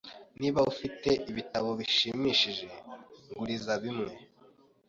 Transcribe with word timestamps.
Niba 0.39 0.59
ufite 0.71 1.09
ibitabo 1.29 1.69
bishimishije, 1.79 2.67
nguriza 3.29 3.73
bimwe. 3.83 4.11